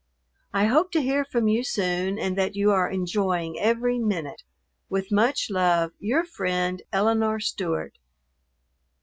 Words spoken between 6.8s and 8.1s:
ELINORE STEWART.